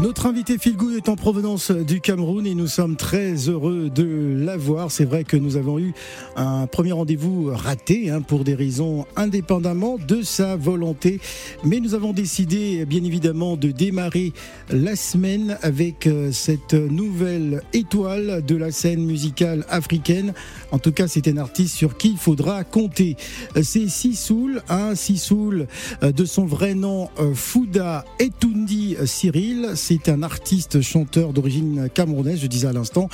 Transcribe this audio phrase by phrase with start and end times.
[0.00, 4.34] Notre invité Phil Good est en provenance du Cameroun et nous sommes très heureux de
[4.38, 4.90] l'avoir.
[4.90, 5.92] C'est vrai que nous avons eu
[6.34, 11.20] un premier rendez-vous raté hein, pour des raisons indépendamment de sa volonté.
[11.62, 14.32] Mais nous avons décidé bien évidemment de démarrer
[14.70, 20.32] la semaine avec euh, cette nouvelle étoile de la scène musicale africaine.
[20.72, 23.16] En tout cas, c'est un artiste sur qui il faudra compter.
[23.62, 25.66] C'est Sissoul, hein, Sissoul
[26.02, 32.38] euh, de son vrai nom euh, Fouda Etundi Cyril c'est un artiste chanteur d'origine camerounaise,
[32.40, 33.08] je disais à l'instant.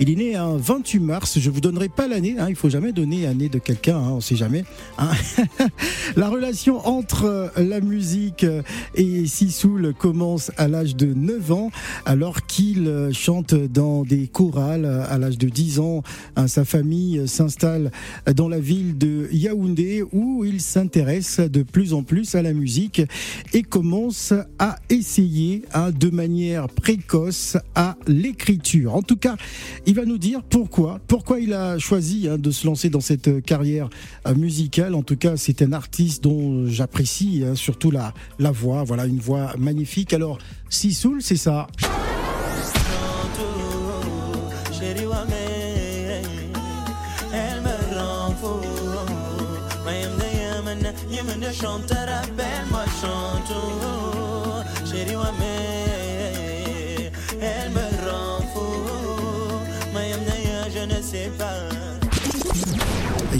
[0.00, 2.92] Il est né un 28 mars, je vous donnerai pas l'année, hein, il faut jamais
[2.92, 4.64] donner l'année de quelqu'un, hein, on sait jamais.
[4.96, 5.10] Hein.
[6.16, 8.46] la relation entre la musique
[8.94, 11.70] et Sissoul commence à l'âge de 9 ans,
[12.06, 16.02] alors qu'il chante dans des chorales à l'âge de 10 ans.
[16.36, 17.92] Hein, sa famille s'installe
[18.34, 23.02] dans la ville de Yaoundé où il s'intéresse de plus en plus à la musique
[23.52, 28.94] et commence à essayer de manière précoce à l'écriture.
[28.94, 29.36] En tout cas,
[29.86, 33.44] il va nous dire pourquoi, pourquoi il a choisi hein, de se lancer dans cette
[33.44, 33.90] carrière
[34.26, 34.94] euh, musicale.
[34.94, 38.84] En tout cas, c'est un artiste dont j'apprécie hein, surtout la, la voix.
[38.84, 40.12] Voilà, une voix magnifique.
[40.14, 40.38] Alors,
[40.70, 41.66] Sissoul, c'est ça.
[53.50, 54.03] Et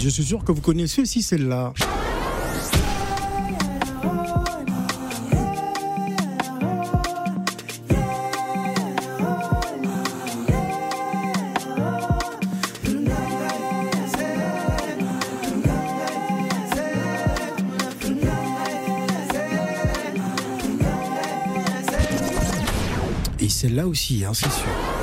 [0.04, 1.72] je suis sûr que vous connaissez aussi celle-là.
[23.40, 24.93] Et celle-là aussi, hein, c'est sûr.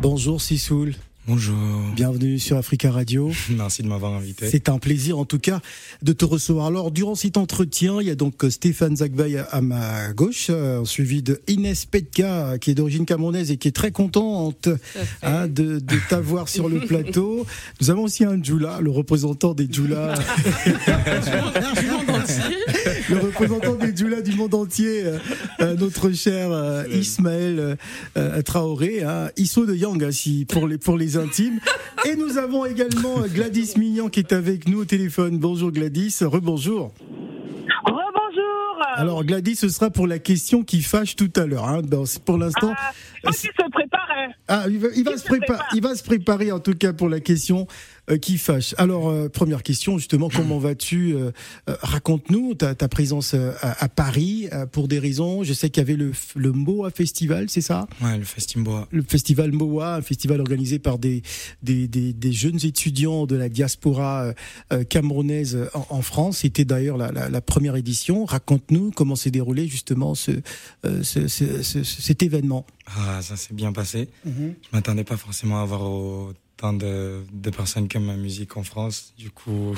[0.00, 0.94] Bonjour Sissoul.
[1.26, 1.54] Bonjour.
[1.94, 3.30] Bienvenue sur Africa Radio.
[3.50, 4.48] Merci de m'avoir invité.
[4.50, 5.60] C'est un plaisir en tout cas
[6.00, 6.66] de te recevoir.
[6.66, 11.22] Alors durant cet entretien, il y a donc Stéphane Zagbay à ma gauche, euh, suivi
[11.22, 14.70] de Inès Petka qui est d'origine camerounaise et qui est très contente
[15.22, 17.46] hein, de, de t'avoir sur le plateau.
[17.82, 20.14] Nous avons aussi un Djoula, le représentant des Djoula.
[23.10, 25.18] le représentant des Djoula du monde entier, euh,
[25.60, 27.76] euh, notre cher euh, Ismaël
[28.16, 31.58] euh, Traoré, hein, Isso de Yang, hein, si, pour les pour les intimes.
[32.06, 35.38] Et nous avons également Gladys Mignon qui est avec nous au téléphone.
[35.38, 36.92] Bonjour Gladys, rebonjour.
[37.84, 38.86] Rebonjour.
[38.96, 41.68] Alors Gladys, ce sera pour la question qui fâche tout à l'heure.
[41.68, 41.82] Hein.
[41.82, 44.28] Dans- pour l'instant, Ah, je pense qu'il se préparait.
[44.48, 45.68] ah, il, va, il va il se se préparer, prépare.
[45.74, 48.74] il va se préparer en tout cas pour la question euh, qui fâche.
[48.78, 51.30] Alors euh, première question justement, comment vas-tu Euh,
[51.68, 55.42] euh, Raconte-nous ta, ta présence euh, à, à Paris euh, pour des raisons.
[55.44, 57.86] Je sais qu'il y avait le, le Moa Festival, c'est ça?
[58.02, 58.88] Ouais, le Festimboa.
[58.90, 61.22] le festival MOA, un festival organisé par des,
[61.62, 64.32] des, des, des jeunes étudiants de la diaspora euh,
[64.72, 66.38] euh, camerounaise en, en France.
[66.38, 68.24] C'était d'ailleurs la, la, la première édition.
[68.24, 70.32] Raconte-nous comment s'est déroulé justement ce,
[70.84, 72.66] euh, ce, ce- ce- cet événement.
[72.86, 74.08] Ah, ça s'est bien passé.
[74.26, 74.30] Je
[74.72, 75.82] m'attendais pas forcément à avoir
[76.72, 79.12] de, de personnes qui aiment ma musique en France.
[79.18, 79.74] Du coup,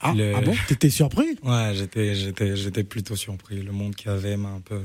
[0.00, 0.54] Ah, Le- ah bon?
[0.68, 1.36] T'étais surpris?
[1.42, 3.62] Ouais, j'étais, j'étais, j'étais plutôt surpris.
[3.62, 4.80] Le monde qu'il y avait m'a un peu,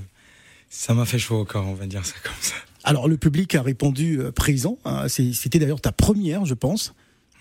[0.69, 2.55] ça m'a fait chaud au corps, on va dire ça comme ça.
[2.83, 4.77] Alors le public a répondu euh, présent.
[4.85, 5.07] hein.
[5.09, 6.93] C'était d'ailleurs ta première, je pense.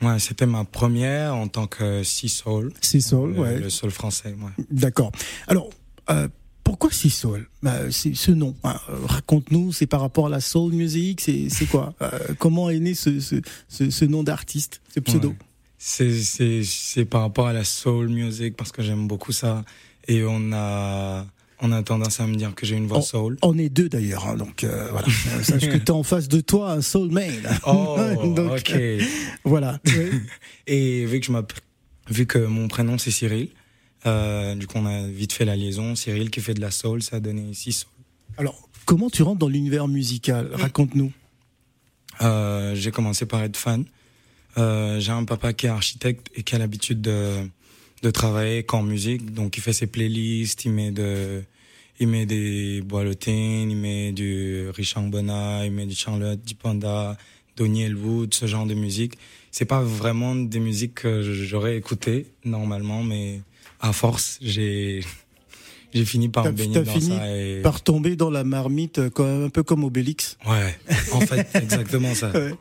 [0.02, 2.72] Ouais, c'était ma première en tant que Sea Soul.
[2.80, 3.58] C'est Soul, le, ouais.
[3.58, 4.64] le soul français, ouais.
[4.70, 5.10] D'accord.
[5.46, 5.70] Alors,
[6.10, 6.28] euh,
[6.66, 8.54] pourquoi Sea Soul bah, C'est ce nom.
[8.64, 8.76] hein.
[8.90, 11.94] Euh, Raconte-nous, c'est par rapport à la soul music, c'est c'est quoi?
[12.02, 12.10] Euh,
[12.40, 13.36] Comment est né ce, ce,
[13.68, 15.28] ce, ce nom d'artiste, ce pseudo?
[15.28, 15.36] Ouais.
[15.78, 19.64] C'est, c'est, c'est par rapport à la soul music parce que j'aime beaucoup ça.
[20.08, 21.24] Et on a,
[21.60, 23.36] on a tendance à me dire que j'ai une voix soul.
[23.42, 25.06] On est deux d'ailleurs, hein, donc euh, voilà.
[25.06, 27.30] Euh, Sache que tu en face de toi un soul man.
[27.66, 27.96] Oh,
[28.34, 28.80] Donc, ok.
[29.44, 29.78] Voilà.
[29.86, 30.10] Ouais.
[30.66, 31.60] Et vu que je m'appelle,
[32.10, 33.50] vu que mon prénom c'est Cyril,
[34.06, 35.94] euh, du coup on a vite fait la liaison.
[35.94, 37.90] Cyril qui fait de la soul, ça a donné ici soul.
[38.38, 40.50] Alors, comment tu rentres dans l'univers musical?
[40.52, 41.12] Raconte-nous.
[42.22, 43.84] Euh, j'ai commencé par être fan.
[44.58, 47.46] Euh, j'ai un papa qui est architecte et qui a l'habitude de,
[48.02, 49.32] de travailler qu'en musique.
[49.34, 51.42] Donc il fait ses playlists, il met de,
[52.00, 57.16] il met des Boiletin, il met du Richard Bona, il met du Charlotte, du Panda,
[57.56, 59.18] Donny Elwood, ce genre de musique.
[59.50, 63.40] C'est pas vraiment des musiques que j'aurais écoutées normalement, mais
[63.80, 65.00] à force, j'ai
[65.94, 67.36] j'ai fini par me baigner dans fini ça.
[67.36, 67.60] Et...
[67.62, 70.36] Par tomber dans la marmite, euh, comme- un peu comme Obélix.
[70.46, 70.76] Ouais,
[71.12, 72.30] en fait, exactement ça.
[72.32, 72.54] Ouais.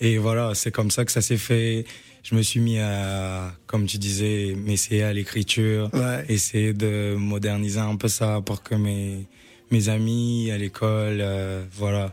[0.00, 1.84] Et voilà, c'est comme ça que ça s'est fait.
[2.24, 6.24] Je me suis mis à, comme tu disais, m'essayer à l'écriture, Ouais.
[6.28, 9.26] essayer de moderniser un peu ça pour que mes,
[9.70, 12.12] mes amis à l'école, euh, voilà.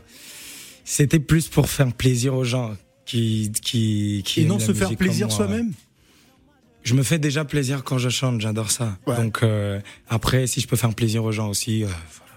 [0.84, 2.76] C'était plus pour faire plaisir aux gens
[3.06, 5.72] qui, qui, qui Et non se faire plaisir soi-même.
[6.82, 8.96] Je me fais déjà plaisir quand je chante, j'adore ça.
[9.06, 9.16] Ouais.
[9.16, 12.32] Donc, euh, après, si je peux faire plaisir aux gens aussi, euh, voilà.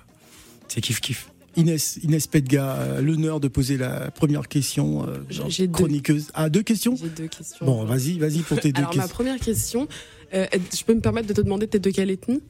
[0.68, 1.30] C'est kiff kiff.
[1.56, 5.08] Inès, Inès Pedga, euh, l'honneur de poser la première question.
[5.08, 5.18] euh,
[5.50, 5.74] J'ai- deux.
[5.74, 6.28] chroniqueuse.
[6.34, 7.64] Ah, deux questions J'ai deux questions.
[7.66, 9.16] Bon, vas-y, vas-y pour tes deux Alors, ma questions.
[9.16, 9.88] première question,
[10.34, 12.42] euh, je peux me permettre de te demander t'es de quelle ethnie?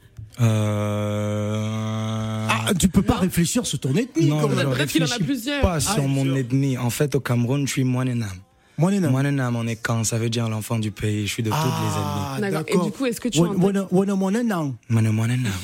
[1.04, 2.48] Euh...
[2.50, 3.22] Ah, tu peux pas Non.
[3.22, 4.68] réfléchir sur ton ethnie Non, quand même.
[4.68, 4.76] En a
[5.20, 5.62] plusieurs.
[5.62, 6.38] Pas Ah, sur mon sûr.
[6.38, 6.78] ethnie.
[6.78, 8.20] En fait, au Cameroun, je suis Moinenam.
[8.30, 8.44] Moi, Néna.
[8.78, 10.04] Moinenam, on est quand?
[10.04, 11.28] Ça veut dire l'enfant du pays.
[11.28, 12.64] Je suis de toutes Ah, D'accord.
[12.68, 13.58] Et du coup, est-ce que tu les ethnies.
[13.90, 14.74] Moine- Moinenam.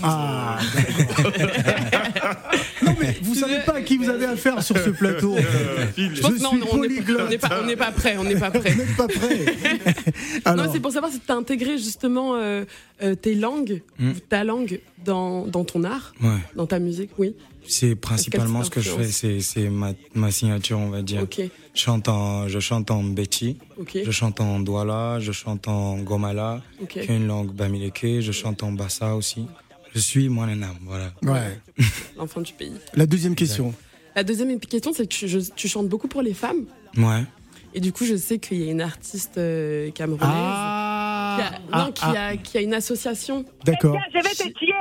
[0.04, 1.32] Ah, d'accord.
[2.86, 5.36] non, mais vous savez pas à qui vous avez affaire sur ce plateau.
[5.98, 6.78] Je pense que non, on
[7.28, 8.72] n'est pas, on n'est pas prêt, on n'est pas prêt.
[8.72, 9.46] Vous n'êtes pas prêt.
[10.56, 12.64] Non, c'est pour savoir si tu as intégré justement euh,
[13.04, 14.12] euh, tes langues, Hmm.
[14.30, 16.30] ta langue dans, dans ton art, Ouais.
[16.56, 17.34] dans ta musique, oui.
[17.70, 19.06] C'est principalement ce que je fais.
[19.08, 21.26] C'est, c'est ma, ma signature, on va dire.
[21.32, 23.58] Je chante en, je chante en Betty.
[23.94, 25.20] Je chante en Douala.
[25.20, 26.62] Je chante en Gomala.
[26.90, 28.22] Qui est une langue bamileke.
[28.22, 29.46] Je chante en Bassa aussi.
[29.94, 30.76] Je suis Moinenam.
[30.82, 31.12] Voilà.
[31.24, 31.60] ouais.
[32.18, 32.74] L'enfant du pays.
[32.96, 33.74] La deuxième question.
[34.16, 36.66] La deuxième question, c'est que tu, je- tu chantes beaucoup pour les femmes.
[36.98, 37.24] Ouais.
[37.74, 41.86] Et du coup, je sais qu'il y a une artiste euh, camerounaise qui, a, Ah,
[41.86, 43.46] non, qui, ah, a, qui a une association.
[43.64, 43.96] D'accord.
[44.12, 44.74] Tiens, je vais te tuer.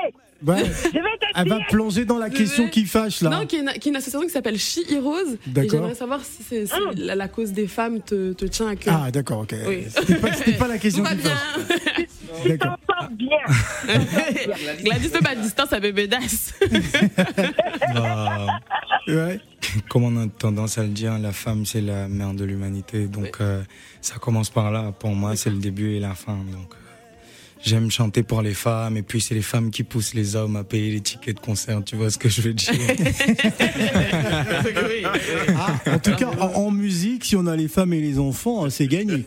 [0.47, 0.65] Ouais.
[0.65, 3.31] Je vais te Elle va plonger dans la question qui fâche là.
[3.31, 5.35] Non, qui est, une, qui est une association qui s'appelle She Heroes.
[5.35, 5.71] Et D'accord.
[5.73, 9.03] j'aimerais savoir si c'est, si la, la cause des femmes te, te tient à cœur.
[9.07, 9.55] Ah, d'accord, ok.
[9.67, 9.85] Oui.
[9.89, 11.35] C'était pas, c'était pas la question va qui bien.
[11.35, 12.07] fâche.
[12.47, 12.77] D'accord.
[12.87, 13.39] t'en bien.
[14.85, 16.55] Gladys de ma distance à bébé Das.
[17.95, 18.47] Bah,
[19.09, 19.41] Ouais.
[19.89, 23.07] comme on a tendance à le dire, la femme c'est la mère de l'humanité.
[23.07, 23.63] Donc euh,
[24.03, 24.93] ça commence par là.
[24.99, 26.35] Pour moi, c'est le début et la fin.
[26.37, 26.88] Donc euh,
[27.63, 30.65] j'aime chanter pour les femmes et puis c'est les femmes qui poussent les hommes à
[30.65, 31.83] payer les tickets de concert.
[31.85, 32.73] Tu vois ce que je veux dire
[35.57, 38.69] Ah, en tout cas, en, en musique, si on a les femmes et les enfants,
[38.71, 39.25] c'est gagné.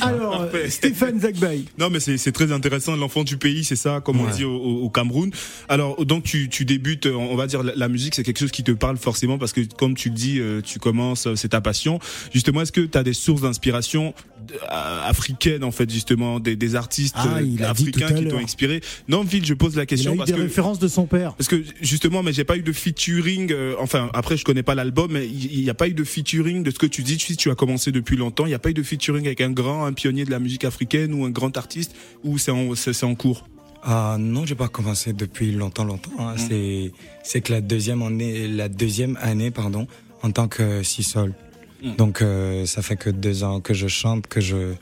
[0.00, 1.64] Alors, euh, Stéphane Zagbaï.
[1.78, 2.96] Non, mais c'est très intéressant.
[2.96, 5.30] L'enfant du pays, c'est ça, comme on dit au, Cameroun.
[5.68, 8.50] Alors, donc tu, tu débutes, on on va dire, la, la musique, c'est quelque chose
[8.50, 11.48] qui te parle forcément parce que, comme tu le dis, euh, tu commences, euh, c'est
[11.48, 11.98] ta passion.
[12.32, 14.14] Justement, est-ce que tu as des sources d'inspiration
[14.50, 19.22] euh, africaines, en fait, justement, des, des artistes Ah, euh, africains qui t'ont inspiré Non,
[19.22, 20.42] Ville, je pose la Il a question eu parce des que.
[20.42, 21.34] références de son père.
[21.34, 23.52] Parce que justement, mais j'ai pas eu de featuring.
[23.52, 26.62] euh, enfin, après, je connais pas l'album, mais il n'y a pas eu de featuring
[26.62, 27.16] de ce que tu dis.
[27.16, 28.44] Tu, tu as commencé depuis longtemps.
[28.46, 30.64] Il n'y a pas eu de featuring avec un grand, un pionnier de la musique
[30.64, 31.94] africaine ou un grand artiste,
[32.24, 33.46] ou c'est en, c'est c'est en cours?
[33.84, 36.12] Ah non, j'ai pas commencé depuis longtemps, longtemps.
[36.20, 36.34] hein.
[36.36, 36.92] C'est
[37.24, 39.88] c'est que la deuxième année, la deuxième année, pardon,
[40.22, 41.34] en tant que six-sol.
[41.82, 41.96] Mm.
[41.96, 44.74] Donc euh, ça fait que deux ans que je chante, que je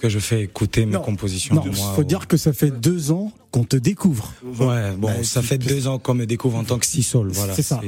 [0.00, 1.00] que je fais écouter mes Non.
[1.02, 1.54] compositions.
[1.54, 4.32] Non, il faut au- dire que ça fait deux ans qu'on te découvre.
[4.44, 7.28] Ouais, bon, Bah, ça tu- fait deux ans qu'on me découvre en tant que six-sol.
[7.32, 7.80] Voilà, C'est ça.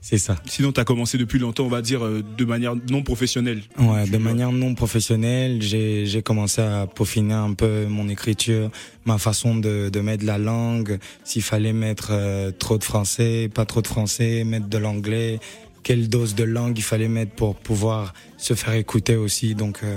[0.00, 0.36] C'est ça.
[0.46, 3.62] Sinon, tu as commencé depuis longtemps, on va dire, euh, de manière non professionnelle.
[3.80, 8.70] Ouais, de manière non professionnelle, j'ai j'ai commencé à peaufiner un peu mon écriture,
[9.06, 13.64] ma façon de de mettre la langue, s'il fallait mettre euh, trop de français, pas
[13.64, 15.40] trop de français, mettre de l'anglais,
[15.88, 19.54] quelle dose de langue il fallait mettre pour pouvoir se faire écouter aussi.
[19.54, 19.96] Donc euh,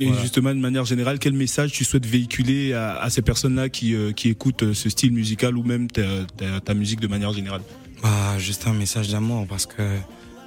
[0.00, 0.20] Et Voilà.
[0.20, 4.10] justement, de manière générale, quel message tu souhaites véhiculer à, à ces personnes-là qui, euh,
[4.10, 6.02] qui écoutent euh, ce style musical ou même ta,
[6.36, 7.60] ta- ta musique de manière générale?
[8.02, 9.82] Bah juste un message d'amour parce que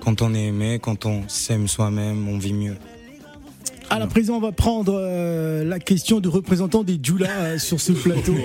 [0.03, 2.75] quand on est aimé, quand on s'aime soi-même, on vit mieux.
[3.89, 7.79] À la présent, on va prendre euh, la question du représentant des Djoula euh, sur
[7.81, 8.35] ce plateau.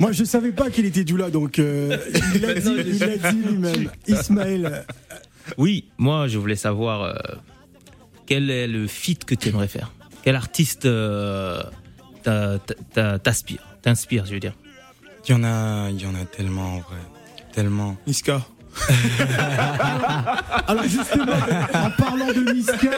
[0.00, 1.96] Moi, je savais pas qu'il était Djoula, donc euh,
[2.34, 3.90] il l'a dit, lui-même.
[4.08, 4.84] Ismaël,
[5.58, 7.14] Oui, moi je voulais savoir euh,
[8.26, 9.92] quel est le feat que tu aimerais faire?
[10.22, 11.62] Quel artiste euh,
[13.22, 14.54] t'aspire, t'inspire, je veux dire.
[15.26, 16.98] Il y en a, il y en a tellement en vrai,
[17.52, 17.96] tellement.
[18.06, 18.42] Niska
[20.66, 21.32] alors justement,
[21.74, 22.90] en parlant de Niska,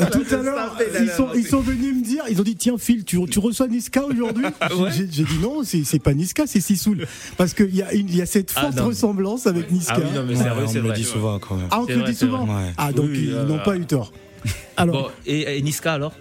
[0.00, 2.74] euh, tout à l'heure, ils sont, ils sont venus me dire, ils ont dit tiens
[2.78, 4.46] Phil, tu, tu reçois Niska aujourd'hui
[4.92, 7.06] J'ai j'ai dit non, c'est pas Niska, c'est Sisoul,
[7.36, 8.86] parce qu'il y a une, il y a cette Ah, forte non.
[8.86, 9.94] ressemblance avec Niska.
[9.96, 11.68] Ah oui, non, mais on c'est me le dit souvent quand même.
[11.70, 12.44] Ah, on te le dit souvent.
[12.46, 12.72] Ouais.
[12.76, 14.12] Ah donc Oui, ils euh, n'ont pas eu tort.
[14.76, 16.12] Alors, Bon, et, et Niska alors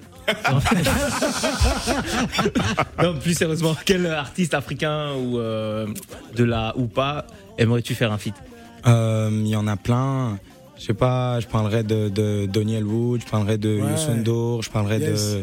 [3.02, 5.88] Non, plus sérieusement, quel artiste africain ou euh,
[6.36, 7.25] de la ou pas
[7.58, 8.34] aimerais-tu faire un feat?
[8.36, 8.53] Euh,
[8.86, 10.40] Il y en a plein.
[10.78, 13.92] Je sais pas, je parlerai de, de Daniel Wood, je parlerai de Ouais.
[13.92, 15.36] Youssou N'Dour, je parlerai Yes.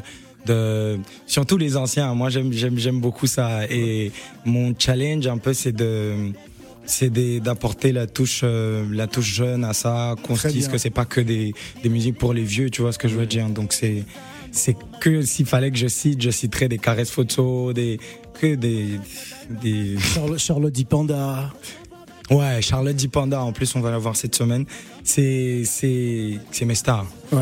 [0.47, 2.13] de, de surtout les anciens.
[2.15, 3.65] Moi, j'aime j'aime j'aime beaucoup ça.
[3.71, 4.13] Et
[4.45, 6.33] mon challenge un peu, c'est de
[6.85, 10.91] c'est d'apporter la touche euh, la touche jeune à ça, qu'on se dise que c'est
[10.91, 12.69] pas que des des musiques pour les vieux.
[12.69, 14.05] Tu vois ce que je veux dire Donc c'est
[14.51, 17.99] c'est que s'il fallait que je cite, je citerais des caresses photos, des
[18.35, 18.99] que des
[19.63, 21.51] des Charlotte, Charlotte Dipanda.
[22.31, 24.65] Ouais, Charlotte Dipanda, en plus on va la voir cette semaine.
[25.03, 25.65] C'est
[26.63, 27.07] mes stars.
[27.33, 27.41] Ouais.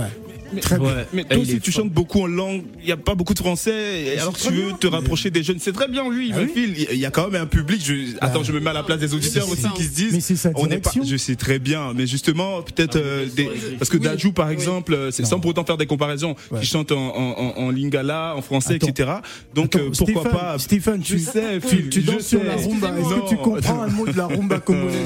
[0.60, 0.86] Très bien.
[0.88, 1.06] Ouais.
[1.12, 1.82] Mais toi aussi, tu fort.
[1.84, 2.62] chantes beaucoup en langue.
[2.80, 4.02] Il n'y a pas beaucoup de français.
[4.04, 5.58] Et alors, très tu veux bien, te mais- rapprocher des jeunes.
[5.60, 6.28] C'est très bien, lui.
[6.28, 6.86] Il Ah oui.
[6.92, 7.82] Il y a quand même un public.
[7.84, 8.16] Je...
[8.20, 10.30] Attends, je me mets à la place des auditeurs Mais aussi qui se disent.
[10.44, 10.90] Mais On n'est pas.
[11.04, 11.92] Je sais très bien.
[11.94, 13.48] Mais justement, peut-être euh, des.
[13.78, 14.02] Parce que Oui.
[14.04, 14.52] Dajou, par Oui.
[14.54, 16.60] exemple, euh, c'est sans pour autant faire des comparaisons, Ouais.
[16.60, 18.86] qui chante en, en, en, en lingala, en français, Attends.
[18.88, 19.10] etc.
[19.54, 20.58] Donc, Attends, euh, pourquoi Stéphane, pas.
[20.58, 22.92] Stéphane, tu, sais, tu, Phil, tu danses sur la rumba.
[22.98, 24.96] Est-ce que tu comprends un mot de la rumba congolaise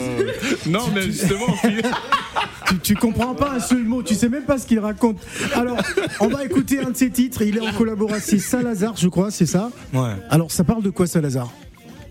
[0.66, 1.46] Non, mais justement,
[2.82, 5.18] tu comprends pas un seul mot, tu sais même pas ce qu'il raconte.
[5.54, 5.76] Alors,
[6.20, 7.42] on va écouter un de ses titres.
[7.42, 10.10] Il est en collaboration Salazar, je crois, c'est ça Ouais.
[10.30, 11.50] Alors, ça parle de quoi Salazar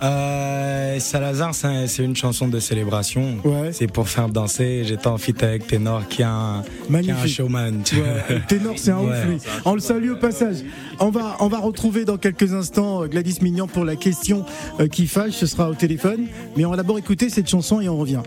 [0.03, 3.37] Euh, Salazar, c'est un- c'est une chanson de célébration.
[3.43, 3.71] Ouais.
[3.71, 4.81] C'est pour faire danser.
[4.83, 7.81] J'étais en feat avec Ténor qui est un, qui est un showman.
[7.83, 8.05] tu vois.
[8.07, 9.25] Ouais, Ténor, c'est un ouf, Ouais.
[9.27, 9.37] lui.
[9.63, 10.57] On le salue au passage.
[10.99, 14.43] On va, on va retrouver dans quelques instants euh, Gladys Mignon pour la question
[14.79, 15.33] euh, qui fâche.
[15.33, 16.25] Ce sera au téléphone.
[16.57, 18.21] Mais on va d'abord écouter cette chanson et on revient.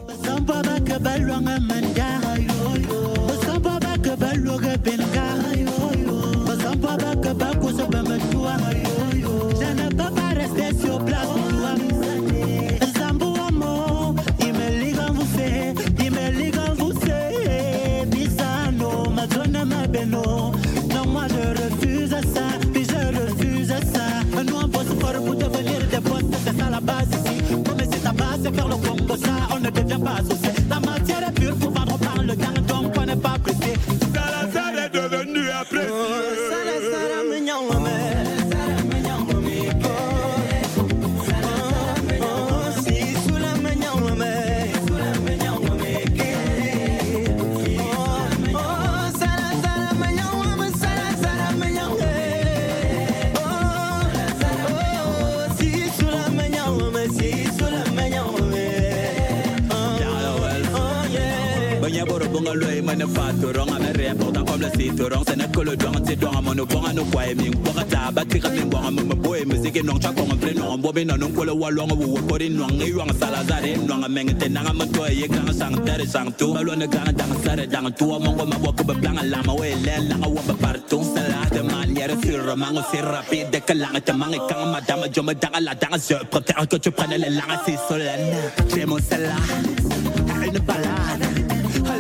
[4.17, 5.44] Non,
[62.95, 65.77] bonga loe mana fatu rong ame re pourtant comme le site rong c'est que le
[65.77, 69.15] dong c'est dong amono bonga no kwai ming bonga ta ba kika ming bonga mama
[69.15, 72.37] boy musique non cha kong ple non bobe na non ko le walong wo ko
[72.37, 76.07] rin non ngi wang salazare non meng te nanga ma to ye kang sang tere
[76.07, 76.55] sang tu.
[76.55, 78.07] Balo na gang dang sare dang tu.
[78.07, 81.63] Mongo ma wok ba blang la ma we le la wa ba partout sala de
[81.63, 85.75] manière sur mango c'est rapide que la te mangue quand madame je me dang la
[85.75, 88.35] dang je préfère que tu prennes les langues c'est solenne
[88.75, 89.37] j'ai mon celle-là
[90.47, 91.34] une balade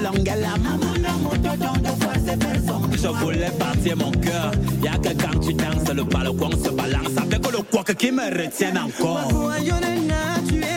[0.04, 4.10] longue à la maman la moto dans de fois c'est personne je voulais partir mon
[4.12, 8.42] cœur y'a que quand tu danses le balcon se balance avec le quoi qui me
[8.42, 9.30] retient encore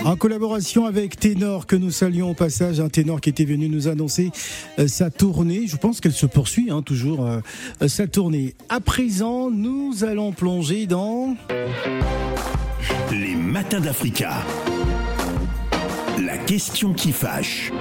[0.05, 3.89] En collaboration avec Ténor, que nous saluons au passage, un Ténor qui était venu nous
[3.89, 4.31] annoncer
[4.79, 5.67] euh, sa tournée.
[5.67, 7.39] Je pense qu'elle se poursuit hein, toujours, euh,
[7.81, 8.55] euh, sa tournée.
[8.69, 11.35] À présent, nous allons plonger dans...
[13.11, 14.45] Les matins d'Africa.
[16.25, 17.71] La question qui fâche.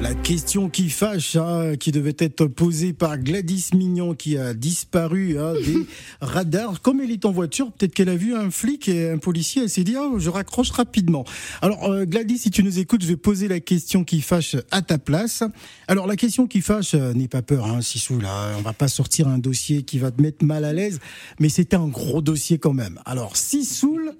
[0.00, 5.36] La question qui fâche, hein, qui devait être posée par Gladys Mignon, qui a disparu
[5.38, 5.86] hein, des
[6.20, 6.80] radars.
[6.80, 9.70] Comme elle est en voiture, peut-être qu'elle a vu un flic et un policier, elle
[9.70, 11.24] s'est dit, oh, je raccroche rapidement.
[11.62, 14.82] Alors euh, Gladys, si tu nous écoutes, je vais poser la question qui fâche à
[14.82, 15.42] ta place.
[15.88, 18.88] Alors la question qui fâche, euh, n'aie pas peur, hein, Sissou, là, on va pas
[18.88, 21.00] sortir un dossier qui va te mettre mal à l'aise,
[21.40, 23.00] mais c'était un gros dossier quand même.
[23.04, 24.12] Alors Sissoul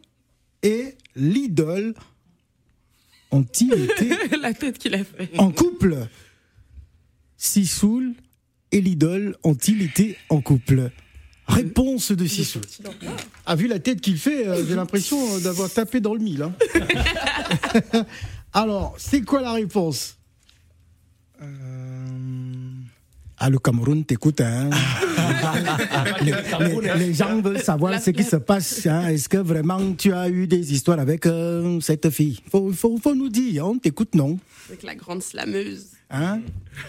[0.64, 1.94] et l'idole
[3.30, 5.30] ont-ils été La tête qu'il a fait.
[5.38, 5.96] en couple?
[7.36, 8.14] Sissoul
[8.72, 10.90] et l'idole ont-ils été en couple?
[11.46, 12.62] Réponse de Sissoul.
[13.46, 16.42] A vu la tête qu'il fait, euh, j'ai l'impression euh, d'avoir tapé dans le mille.
[16.42, 16.52] hein.
[18.52, 20.18] Alors, c'est quoi la réponse?
[21.40, 22.47] Euh,
[23.40, 24.40] Ah, le Cameroun t'écoute.
[24.40, 24.68] Hein.
[26.22, 26.32] les,
[26.80, 28.86] les- les gens veulent savoir ce qui se passe.
[28.86, 29.08] hein.
[29.08, 32.40] Est-ce que vraiment tu as eu des histoires avec euh, cette fille?
[32.50, 34.38] Faut, faut, faut nous dire, on t'écoute, non?
[34.68, 35.86] Avec la grande slameuse.
[36.10, 36.40] Hein?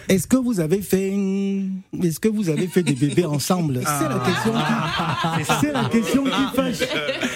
[0.08, 1.12] Est-ce que vous avez fait
[2.02, 3.80] est-ce que vous avez fait des bébés ensemble?
[3.84, 6.88] C'est la question qui c'est la question qui fâche.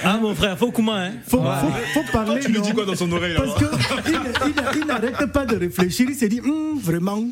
[0.03, 1.13] Ah, mon frère, faut comment, hein?
[1.29, 2.41] Faut, faut, faut parler.
[2.41, 3.67] Tu lui dis quoi dans son oreille là Parce que
[4.09, 4.15] il,
[4.49, 6.07] il- il n'arrête pas de réfléchir.
[6.09, 7.23] Il s'est dit Hum, vraiment.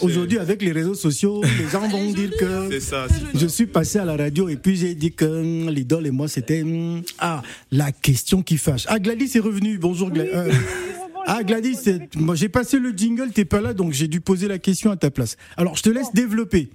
[0.00, 3.06] Aujourd'hui, avec les réseaux sociaux, les gens vont dire que ça.
[3.34, 6.28] je suis passé à la radio et puis j'ai dit que hum, l'idole et moi
[6.28, 8.84] c'était hum, ah la question qui fâche.
[8.88, 9.78] Ah Gladys est revenue.
[9.78, 10.32] Bonjour Gladys.
[10.32, 11.24] bonjour.
[11.26, 11.78] Ah Gladys,
[12.16, 14.96] moi j'ai passé le jingle, t'es pas là, donc j'ai dû poser la question à
[14.96, 15.36] ta place.
[15.56, 16.68] Alors je te laisse développer.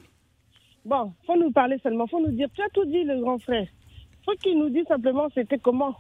[0.86, 2.48] Bon, faut nous parler seulement, faut nous dire.
[2.56, 3.68] Tu as tout dit, le grand frère.
[4.24, 5.96] Faut qu'il nous dise simplement c'était comment?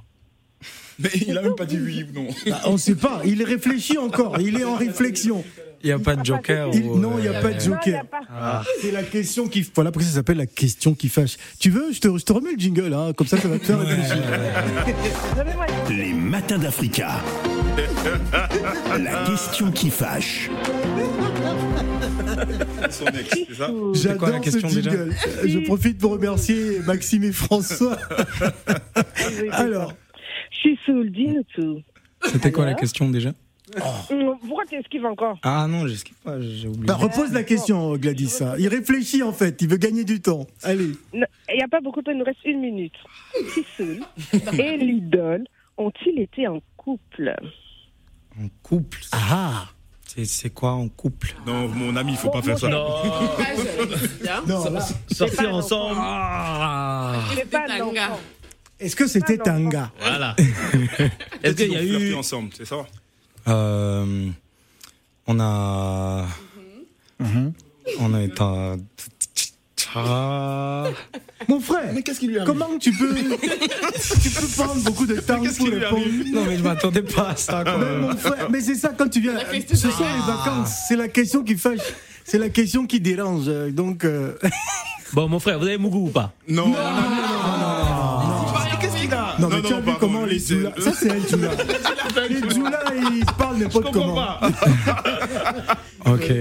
[0.99, 2.27] Mais il a même pas dit oui ou non.
[2.51, 5.43] Ah, on sait pas, il réfléchit encore, il est en réflexion.
[5.83, 7.59] Il n'y a pas de joker Il- ou, non, il n'y a euh, pas de
[7.59, 8.03] n'y joker.
[8.11, 8.19] a.
[8.39, 9.69] Ah, C'est la question qui.
[9.75, 11.37] Voilà pourquoi ça s'appelle la question qui fâche.
[11.59, 13.65] Tu veux, je te, je te remets le jingle, hein, comme ça ça va te
[13.65, 14.17] faire réfléchir.
[15.89, 17.21] Une- Les matins d'Africa.
[18.99, 20.49] La question qui fâche.
[23.93, 25.15] J'adore quoi la ce question déjà jingle.
[25.45, 27.97] Je profite pour remercier Maxime et François.
[29.51, 29.93] Alors,
[30.51, 31.81] Je suis saoul, dis-nous tout.
[32.31, 33.31] C'était quoi la question déjà?
[34.09, 36.85] Hum, Pourquoi tu esquives encore Ah non, j'esquive pas, j'ai oublié.
[36.85, 38.37] bah, repose la question, Gladys.
[38.41, 38.53] hein.
[38.59, 40.47] Il réfléchit en fait, il veut gagner du temps.
[40.63, 40.91] Allez.
[41.13, 42.93] Il n'y a pas beaucoup de temps, il nous reste une minute.
[43.53, 43.99] Sissoul
[44.57, 45.43] et l'idole
[45.77, 47.35] ont-ils été en couple
[48.41, 49.65] En couple Ah
[50.05, 51.35] C'est- C'est quoi en couple?
[51.45, 52.69] Non, mon ami, il faut pas faire ça.
[52.69, 52.87] Non,
[54.71, 54.79] là,
[55.11, 55.95] sortir ensemble.
[57.35, 58.17] C'est pas un enfant.
[58.79, 60.35] est-ce que c'était un gars Voilà.
[61.43, 62.13] Est-ce qu'il y a eu.
[62.15, 62.77] ensemble, c'est ça?
[63.47, 64.27] Euh,
[65.27, 66.25] On a.
[67.99, 68.41] On a été.
[68.41, 68.75] à-
[69.95, 70.83] Ah.
[71.47, 75.67] Mon frère, qu'est-ce qui lui comment tu peux, tu peux prendre beaucoup de temps pour
[75.67, 78.89] répondre Non, mais je m'attendais pas à ça quand Mais, mon frère, mais c'est ça
[78.95, 79.39] quand tu viens.
[79.73, 80.71] Ce sont les vacances.
[80.87, 81.79] C'est la question qui fâche.
[82.25, 83.45] C'est la question qui dérange.
[83.71, 84.33] Donc, euh,
[85.13, 86.33] Bon, mon frère, vous avez Mougou ou pas?
[86.49, 87.96] Non, non, non, non, mais Non,
[88.97, 89.49] tu as non,
[89.81, 90.73] vu comment les Djoula.
[90.79, 91.51] Ça, c'est elle, Djoula.
[92.29, 92.79] Les Djoula,
[93.11, 94.17] ils parlent n'importe comment.
[96.05, 96.31] Ok,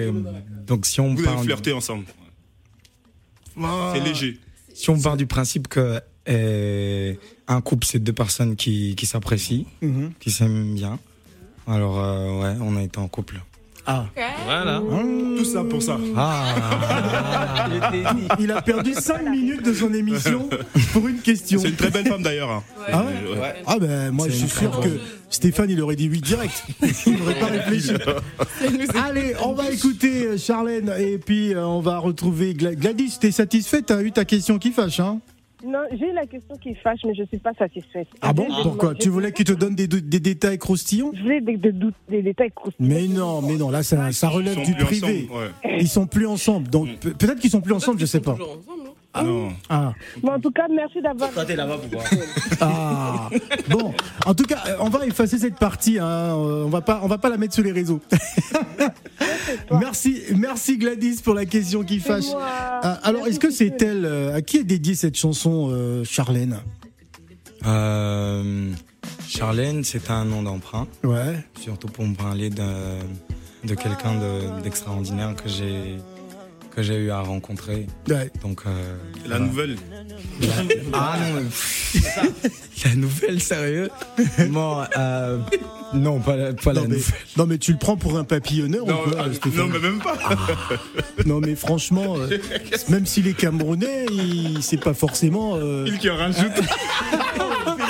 [0.66, 2.04] donc si on Vous avez parle, flirté ensemble.
[3.94, 4.38] C'est léger.
[4.75, 7.14] si on part du principe que euh,
[7.48, 10.12] un couple c'est deux personnes qui, qui s'apprécient, Mhm.
[10.20, 10.98] qui s'aiment bien,
[11.66, 13.40] alors euh, ouais, on a été en couple.
[13.87, 14.07] Ah.
[14.47, 14.83] Voilà.
[15.37, 15.99] Tout ça pour ça.
[16.16, 17.69] Ah,
[18.40, 20.49] Il a perdu 5 minutes de son émission
[20.92, 21.61] pour une question.
[21.61, 22.51] C'est une très belle femme d'ailleurs.
[22.51, 22.62] hein.
[22.92, 23.55] Ah ouais Ouais.
[23.66, 24.88] Ah ben moi je suis sûr que.
[25.29, 26.64] Stéphane il aurait dit oui direct.
[27.07, 27.90] Il n'aurait pas réfléchi.
[29.09, 33.18] Allez, on va écouter euh, Charlène et puis euh, on va retrouver Gla- Gladys.
[33.20, 35.18] T'es satisfaite T'as eu ta question qui fâche hein?
[35.66, 38.07] Non, j'ai la question qui fâche, mais je ne suis pas satisfaite.
[38.20, 41.57] Ah bon Pourquoi Tu voulais qu'il te donne des, des détails croustillants Je voulais des,
[41.57, 42.88] des, doutes- des détails croustillants.
[42.88, 45.26] Mais non, mais non, là ça, ça relève du privé.
[45.29, 45.76] ensemble, ouais.
[45.81, 48.33] Ils sont plus ensemble, donc pe- peut-être qu'ils sont plus ensemble, je sais pas.
[48.35, 48.75] Ensemble,
[49.22, 49.52] non Non.
[49.68, 51.31] Ah, Mais en tout cas, merci d'avoir.
[51.46, 52.05] t'es là-bas pour voir.
[52.61, 53.31] ah.
[53.68, 55.98] Bon, en tout cas, euh, on va effacer cette partie.
[55.98, 58.00] hein, euh, On va pas, on va pas la mettre sur les réseaux.
[59.70, 62.26] merci, merci Gladys pour la question qui fâche.
[62.31, 62.42] moi.
[62.83, 66.59] Ah, alors, est-ce que c'est elle euh, à qui est dédiée cette chanson, euh, Charlène?
[67.66, 68.70] Euh,
[69.26, 71.44] Charlène, c'est un nom d'emprunt, Ouais.
[71.61, 72.62] surtout pour me parler de,
[73.64, 75.96] de quelqu'un de- d'extraordinaire que j'ai
[76.76, 77.86] que j'ai eu à rencontrer.
[78.08, 78.30] ouais.
[78.42, 79.46] Donc euh, La voilà.
[79.46, 79.76] nouvelle.
[80.92, 82.00] Ah non, mais-
[82.84, 83.88] la nouvelle, sérieux?
[84.50, 85.38] Bon, euh,
[85.94, 87.14] non, pas la, pas la mais, nouvelle.
[87.38, 89.58] non mais tu le prends pour un papillonneur Non, ou quoi ah, Stéphane?
[89.60, 90.18] non, mais même pas.
[91.24, 92.36] Non, mais franchement, euh,
[92.90, 95.56] même s'il est camerounais, il c'est pas forcément.
[95.56, 96.52] euh, Il qui en rajoute.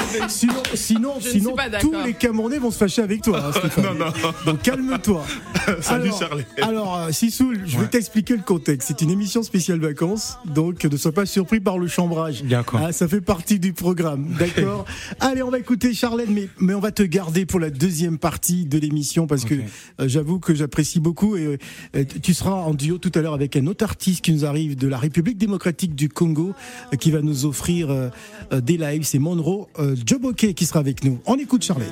[0.29, 3.69] Sinon, sinon, Je sinon suis pas tous les Camerounais vont se fâcher avec toi, hein.
[3.83, 4.13] Non, non.
[4.45, 5.25] Donc calme-toi.
[5.81, 6.45] Salut, alors, Charlie.
[6.63, 7.89] Alors, euh, Sissoul, je vais Ouais.
[7.89, 8.89] t'expliquer le contexte.
[8.89, 12.43] C'est une émission spéciale vacances, donc ne sois pas surpris par le chambrage.
[12.45, 12.81] D'accord.
[12.83, 14.85] Ah, ça fait partie du programme, d'accord?
[15.21, 18.65] Allez, on va écouter Charlène, mais, mais on va te garder pour la deuxième partie
[18.67, 21.59] de l'émission parce que euh, j'avoue que j'apprécie beaucoup et
[21.97, 24.77] euh, tu seras en duo tout à l'heure avec un autre artiste qui nous arrive
[24.77, 26.55] de la République démocratique du Congo
[26.93, 28.09] euh, qui va nous offrir euh,
[28.53, 29.05] euh, des lives.
[29.05, 31.19] C'est Monroe euh, Joboke qui sera avec nous.
[31.27, 31.89] On écoute Charlène.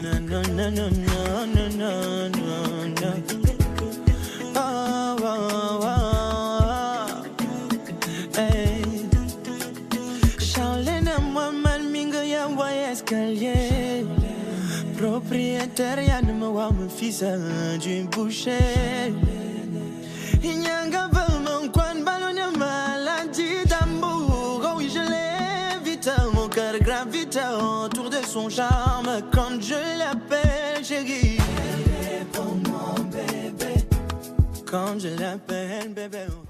[10.38, 14.05] Charlène et moi-même, minga ya voy escalier.
[14.97, 17.25] Propriétaire, ne me wa me fils
[17.81, 19.12] du boucher.
[28.35, 29.23] Son charme.
[29.33, 31.38] Quand je l'appelle chérie.
[32.03, 33.75] Réponds mon bébé.
[34.66, 36.27] Quand je l'appelle bébé.
[36.31, 36.43] oh.